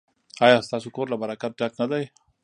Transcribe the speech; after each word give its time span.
ایا 0.45 0.59
ستاسو 0.67 0.87
کور 0.95 1.07
له 1.11 1.17
برکت 1.21 1.51
ډک 1.59 1.73
نه 1.81 1.85
دی؟ 1.91 2.03